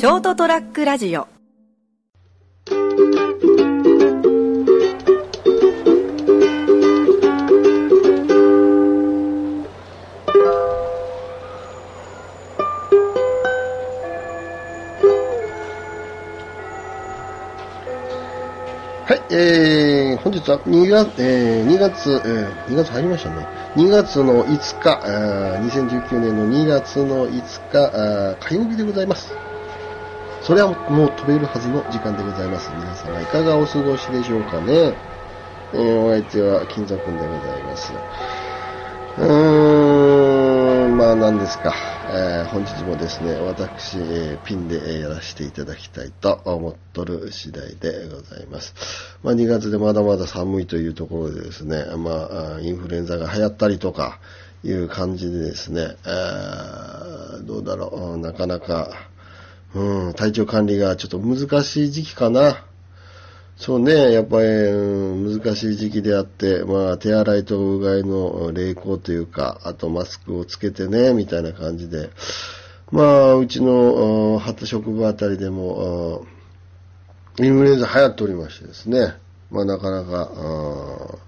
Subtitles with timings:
[0.00, 1.28] ショートトラックラジオ
[19.04, 23.46] はい、えー、本日は2月、えー、2月、えー、2月入りましたね。
[23.76, 29.49] 2月の5日、あ2019年の2月の5日、あ火曜日でございます。
[30.50, 32.72] それはもう飛べるはずの時間でございます。
[32.72, 34.96] 皆様いかがお過ごしでしょうかね。
[35.72, 37.92] えー、お相手は金座くんでございます。
[39.16, 41.72] うーん、まあ何ですか。
[42.08, 48.74] えー本日もですね、私、えーピンでえーやらせていただきたいと思っとる次第でございます。
[49.22, 54.18] まあ2月でまだまだ寒いというところでですね、まああインフルエンザが流行ったりとか
[54.64, 59.10] いう感じでですね、えーどうだろう、なかなか、
[59.74, 62.64] うん、体調管理がちょっと難しい時期かな。
[63.56, 72.10] そうね、やっぱり、うん難しい時期であって、まあ、手洗いとうがいの励行というか、あとマスクをつけてね、みたいな感じで、
[72.90, 76.24] まあ、うちの、うん職場あたりでも、
[77.38, 79.14] うんインフルエンザ流行っておりましてですね、
[79.50, 81.18] まあ、なかなか、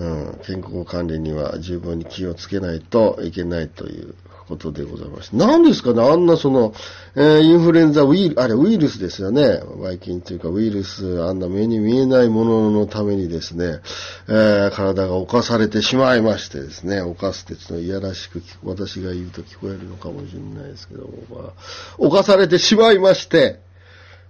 [0.00, 4.14] うん、健康管理には十分に気をつけないといけないという
[4.48, 5.36] ことでございます。
[5.36, 6.02] 何ですかね？
[6.02, 6.74] あんなその、
[7.14, 9.60] えーインフルエンザウイル、あれウイルスですよね。
[9.82, 13.80] バイキンというかウイルス、あんな目に見えないもののためにですね、
[14.28, 21.52] えー体が侵されてしまいましてですね、犯すってちょっといやらしく聞こ私が言うと聞こえるのかもしれないですけども、まあ、
[21.98, 23.60] 犯されてしまいまして、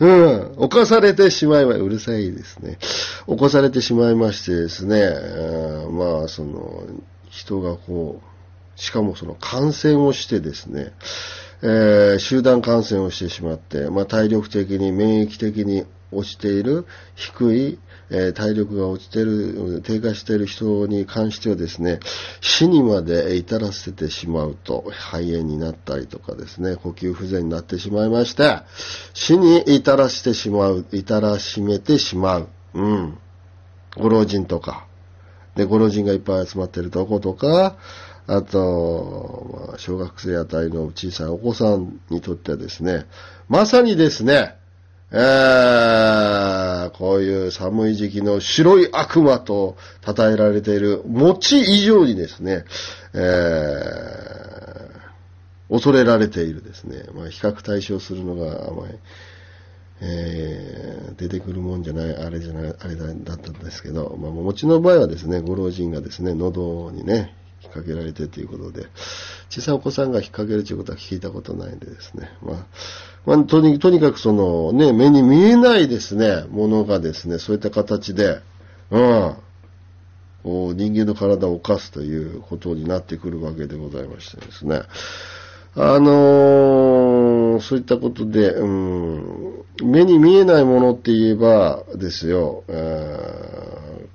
[0.00, 0.52] うん。
[0.56, 2.78] 犯されてしまいま、うるさいですね。
[3.26, 6.84] 起こされてしまいましてですね、うんまあ、その、
[7.28, 10.92] 人がこう、しかもその感染をしてですね、
[11.62, 17.78] えー集団感染をしてしまって、まあ、体力的に、免疫的に落ちている、低い、
[18.10, 22.00] え体力が落ちている、低下している人に関してはですね、
[22.40, 28.62] 死にまで至らせてしまうと、肺炎になったりとかですね、呼吸不全になってしまいまして、
[29.14, 32.48] 死に至らせてしまう、至らしめてしまう。
[32.74, 33.18] うん。
[33.96, 34.86] ご老人とか、
[35.54, 37.76] で、ご老人がいっぱい集まってるとことか、
[38.26, 43.06] あと、まあ、小学生あたりの小さいお子さんにとってはですね、
[43.48, 44.56] まさにですね、
[45.12, 49.76] えー、こういう寒い時期の白い悪魔と
[50.06, 52.64] 称えられている餅以上にですね、
[53.14, 58.86] えー、恐れられているですね、まあ、比較対象するのが、まあ
[60.02, 68.86] えー出てくるもんじゃない、あれじゃない、あれだだったんですけど、まあ、餅の場合はですね、ご老人がですね、喉にね、引っ掛けられてということで、
[69.48, 72.56] 小さいお子さんが引っ掛けるということは聞いたことないんでですね、まあ、
[73.26, 78.40] まあ、とにとにかくそのね、目に見えないですね、ものがですね、そういった形で、
[78.90, 79.34] うん、
[80.42, 84.82] こう人間の体を犯すということになってくるわけでございましてですね。
[85.76, 94.06] あのーそういったことで、うん、目に見えないものって言えばですよ、えー、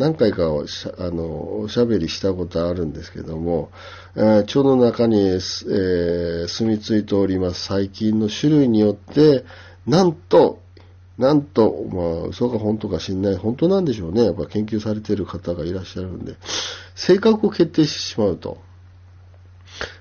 [0.00, 3.70] 何回かおしゃあのおしゃべりしたことあるんですけども、
[4.16, 9.44] えー腸の中に、えー住み着いております細菌の種類によって、
[9.86, 10.58] なんと、
[11.18, 14.24] なんと、まあ、嘘か本当か知んない、本当なんでしょうね。
[14.24, 16.34] やっぱ研究されてる方がいらっしゃるんで、
[16.94, 18.56] 性格を決定してしまうと。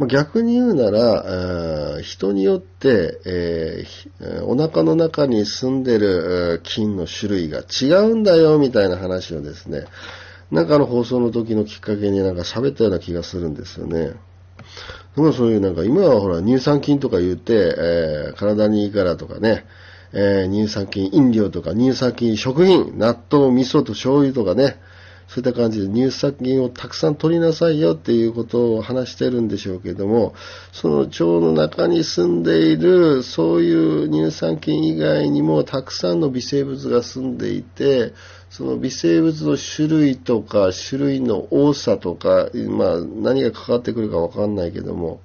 [0.00, 9.84] まあ、逆に言うなら、人によって、えーお腹の中に住んでる菌の種類が違うんだよ、みたいな話をですね、
[10.50, 14.14] なんかの放送の時のきっかけになんか喋ったような気がするんですよね。
[15.16, 19.66] でもそういうなんか今はほら乳酸菌とか言って、えー体にいいからとかね、
[20.14, 24.80] えー乳酸菌飲料とか乳酸菌食品、納豆、味噌と醤油とかね、
[25.32, 30.34] そういった感じで乳酸菌をたくさん取りなさいよっていうことを話してるんでしょうけども、
[30.72, 38.12] その腸の中に住んでいるそういう乳酸菌以外にもたくさんの微生物が住んでいて、
[38.50, 45.20] その微生物の種類とか種類の多さとか、まあ何がかかってくるかわかんないけども、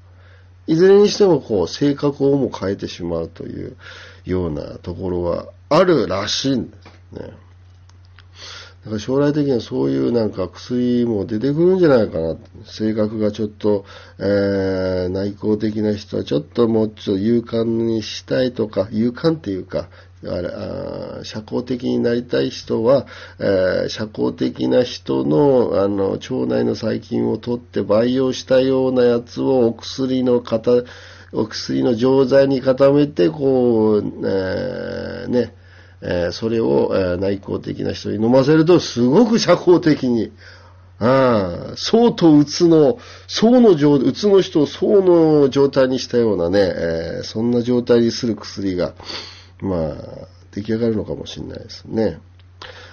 [0.67, 3.75] いずれにしてもこう性格をも変えてしまうという
[4.23, 6.77] ようなところはあるらしいんで
[7.11, 7.44] すね。
[8.85, 12.37] だから将来的にはそういうなんか薬も出てくるんじゃないかな。
[12.65, 13.83] 性格がちょっと、
[14.19, 19.89] えー、内向的な人はちょっともうちょっと勇敢にしたいとか、勇敢っていうか、
[20.23, 23.07] あれあ社交的になりたい人は、
[23.39, 30.83] えー社交的な人のあの腸内の細菌を取って培養したようなやつをお薬の型
[31.33, 35.55] お薬の錠剤に固めて、こう、えー、ね、
[36.07, 40.31] えー、それを、えー、内向的な人に飲ませると、すごく社交的に、
[40.99, 48.93] ああ、層とうつの、層の状、うつの人を層の状態にしたようなね、えー、そんな状態にする薬が、
[49.59, 52.19] まあ、出来上がるのかもしれないですね。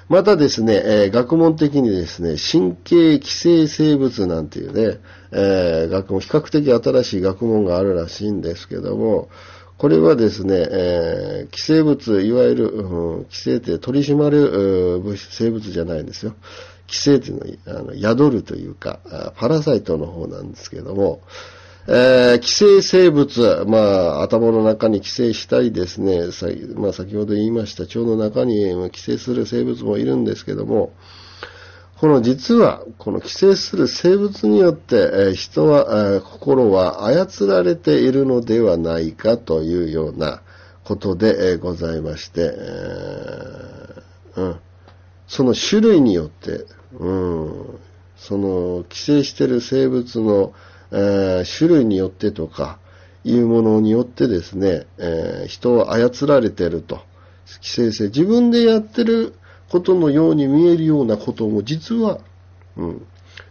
[0.08, 5.00] またですね、えー、学問的にですね、神経寄生生物なんていうね、
[5.30, 9.28] えー、学問、比較的新しい学問があるらしいんですけども、
[9.82, 16.36] これはですね、えー、寄生物、いわゆる、うん、寄生って取り締まる物質、生物じゃないんですよ。
[16.86, 19.00] 寄生というのは、あの宿るというか、
[19.34, 21.22] パラサイトの方なんですけども、
[21.88, 26.46] えー、寄生生物、まあ、頭の中に寄生したりですね、さ
[26.76, 30.92] まあ、先ほど言いました腸の中に寄生する生物もいるんですけども、
[32.02, 40.42] この実は、この寄生する生物によって、えー、人は、えー、心は操られているのではないかというような
[40.82, 42.56] ことで、えー、ございまして、
[44.34, 44.60] うん、
[45.28, 46.64] その種類によって、
[46.98, 47.78] うん、
[48.16, 50.54] その寄生している生物の、
[50.90, 52.80] え、種類によってとか、
[53.22, 57.00] いうものによってですね、え、人は操られていると。
[57.60, 59.34] 規制性、自分でやってる
[59.72, 62.20] ことのように見えるようなことも実は、
[62.76, 63.06] うん、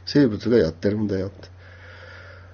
[0.06, 1.50] 生物がやってるんだよって。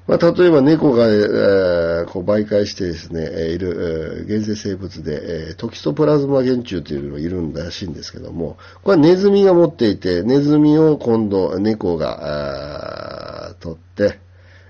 [0.07, 14.19] まあ、例えば猫が、えー、こう媒介してですね、えいる、えー、原生生物で、えー、トキソプラズマ原虫というのがいるんだらしいんですけども、これはネズミが持っていて、ネズミを今度猫が、取って、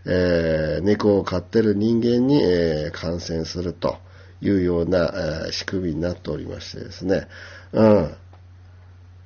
[0.05, 3.97] えー、猫を飼ってる人間に、えー、感染すると
[4.41, 4.97] いうような、
[5.45, 7.27] えー、仕組みになっておりましてですね。
[7.73, 8.15] うん。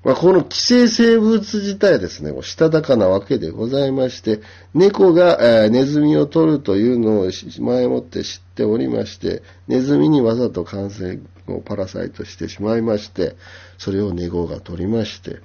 [0.04, 4.42] まあ、この寄生生物自体ですね、したたかなわけでございまして、
[4.74, 13.36] 猫が、えー、ネズミを取るというのを前もって知っておりまして、ネズミにわざと感染をパラサイトしてしまいまして、
[13.78, 15.38] それを猫が取りまして、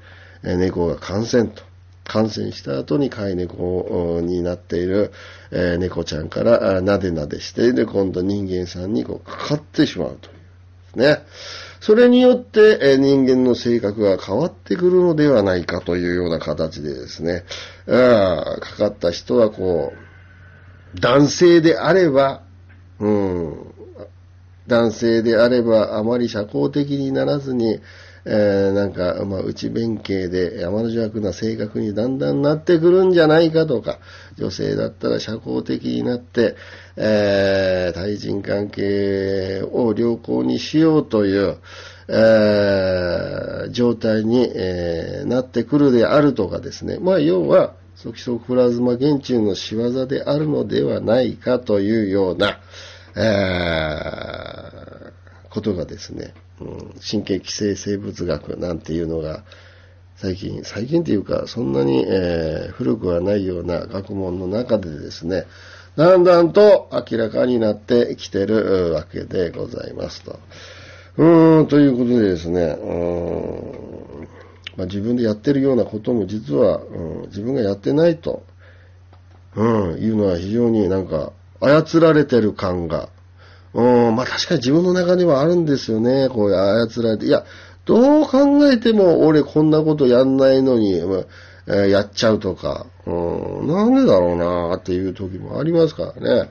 [0.43, 1.63] えー、猫が感染と。
[2.09, 5.13] 感染した後に飼い猫になっている、
[5.51, 10.33] えー、猫ちゃんからなでなでして、で、今度人間さんにこうかかってしまうとい
[10.95, 11.19] うね。
[11.81, 17.45] それによって、え、人間の性格が変わってくるのではないかというような形でですね、
[17.87, 22.43] あかかった人はこう、男性であれば、
[22.99, 23.75] うん、
[24.67, 27.81] 男性であればあまり社交的にならずに、
[28.29, 34.01] えー、なんか、まあ、内弁慶で山の弱な性格にだんだんなってくるんじゃないかとか、
[34.37, 36.57] 女性だったら社交的になって、
[36.97, 41.59] えー、対人関係を良好にしようという、
[42.09, 46.99] えー、状態に、えー、なってくるであるとかですね。
[46.99, 52.59] まあ、要は、ソキソプラズマ原虫の仕業であるのではないかというような、
[53.15, 54.66] えー、
[55.51, 59.45] ことがですね、うん、神経寄生生物学なんていうのが、
[60.17, 65.47] 最近、最近っていうか、そんなに、えー、古くはないような学問の中でですね、
[65.97, 70.39] だんだんと明らかになってきてるわけでございますと。
[71.19, 74.29] うーん、ということでですね、うん
[74.77, 78.43] まあ、自分でやってるようなことも実は、うん、自分がやってないと、
[79.55, 83.09] うん、いうのは非常になんか操られてる感が
[83.77, 86.29] うん、まあ確かに自分の中にはあるんですよね。
[86.31, 87.27] こう操られて。
[87.27, 87.45] いや、
[87.85, 91.25] どう考えても俺こんなことやんないのに、ま
[91.69, 93.13] えー、やっちゃうとか、う
[93.65, 96.51] ん、なんでだろうなっていう時もありますからね。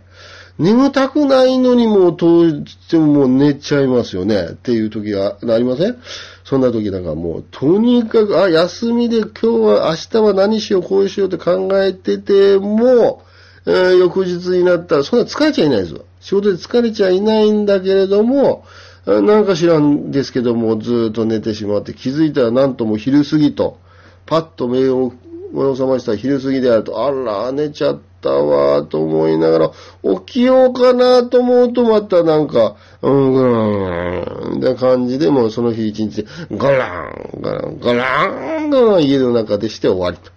[0.58, 5.98] 眠たくないのにもう当日ももう寝ちゃいますよねっていう時がありません？
[6.46, 13.24] そんな時なんかもう、とにかく、あ、休みで今日は、明日は何しよう、こうしようって考えてても、
[13.65, 16.05] えー、翌日になったら、そんな疲れちゃいないですよ。
[16.19, 18.63] 仕事で疲れちゃいないんだけれども、
[19.05, 23.77] なんか知らんですけども、ずっと寝てしまって気づいたらなんとも昼過ぎと、
[24.25, 25.12] パッと目を
[25.53, 29.72] 覚ましたら昼過ぎであると、あら、寝ちゃったわ、と思いながら、
[30.19, 40.31] 起きようかなと思うとまたなんか、うん、ぐらん、みたいな感じでもうその日一日、ガラン、ガラン、ガラン、ガラン、家の中でして終わりと。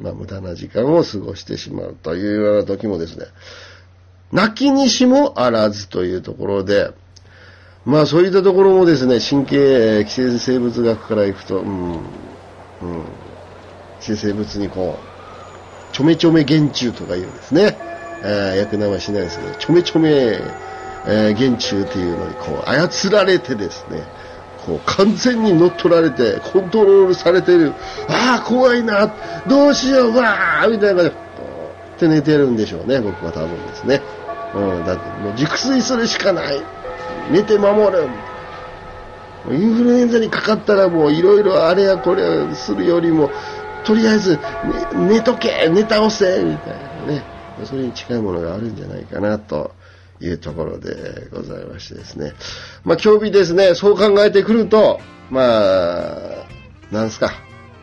[0.00, 3.26] まあ、無駄な時間を過ごしてしまうというような時もですね、
[4.32, 6.92] 泣きにしもあらずというところで、
[7.84, 12.00] まあそういったところもですね、神経、寄生生物学からいくと、うん、うん、
[14.00, 17.76] 寄生生物にこう、ちょめちょめ原虫とか言うんですね。
[18.22, 24.02] えー、役名はしないですけど、ちょめちょめ、えー、原虫っていうのにこう操られてですね、
[24.66, 27.72] こう完全に乗っ取られて、コントロールされてる。
[28.08, 29.12] ああ、怖いな。
[29.46, 31.16] どうしよう、わーみたいな感じ、
[31.96, 34.00] って寝てるんでしょうね、僕は多分ですね。
[34.54, 36.60] うん、だってもう熟睡するしかない。
[37.30, 38.08] 寝て守る。
[39.50, 43.30] インフルエンザにかかったらもういろいろあれやこれやするよりも、
[43.84, 44.38] とりあえず
[44.94, 46.74] 寝寝とけ寝倒せみたい
[47.06, 47.22] なね。
[47.64, 49.72] それに近いものがあるんじゃないかなと
[50.20, 52.32] いうところでございましてですね。
[52.84, 55.00] まあ今日日ですね、そう考えてくると、
[55.30, 56.46] まあ、
[56.90, 57.32] なんすか、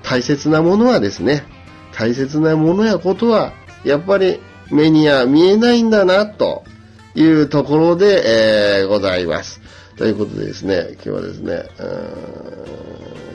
[0.03, 1.45] 大切なものはですね、
[1.93, 3.53] 大切なものやことは、
[3.83, 4.39] やっぱり
[4.69, 6.63] 目には見えないんだな、と
[7.15, 9.61] いうところで、えー、ございます。
[9.97, 12.57] ということでですね、今日はですね、うん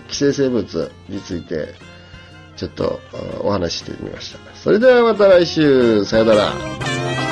[0.08, 1.74] 寄生生物について、
[2.54, 3.00] ちょっと
[3.40, 4.38] お話ししてみました。
[4.54, 7.31] それではまた来週、さよなら。